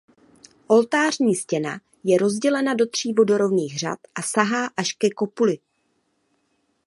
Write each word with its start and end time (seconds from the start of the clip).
Oltářní 0.67 1.35
stěna 1.35 1.81
je 2.03 2.17
rozdělena 2.17 2.73
do 2.73 2.85
tří 2.87 3.13
vodorovných 3.13 3.79
řad 3.79 3.99
a 4.15 4.21
sahá 4.21 4.69
až 4.77 4.91
ke 4.93 5.09
kopuli. 5.09 5.57